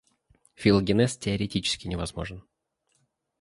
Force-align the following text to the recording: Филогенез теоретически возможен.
Филогенез 0.55 1.15
теоретически 1.15 1.87
возможен. 1.95 2.41